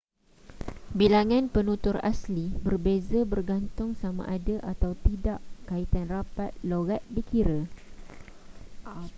bilangan 0.97 1.45
penutur 1.55 1.97
asli 2.11 2.45
berbeza 2.65 3.19
bergantung 3.31 3.89
sama 4.01 4.23
ada 4.35 4.55
atau 4.73 4.91
tidak 5.05 5.37
kaitan 5.69 6.05
rapat 6.13 6.49
loghat 6.69 7.01
dikira 7.15 7.59